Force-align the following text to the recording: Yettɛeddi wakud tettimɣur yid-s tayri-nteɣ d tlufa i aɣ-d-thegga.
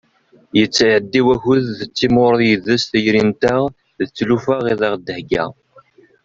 Yettɛeddi 0.57 1.21
wakud 1.27 1.63
tettimɣur 1.79 2.39
yid-s 2.47 2.83
tayri-nteɣ 2.91 3.61
d 4.07 4.09
tlufa 4.17 4.55
i 4.71 4.73
aɣ-d-thegga. 4.87 5.45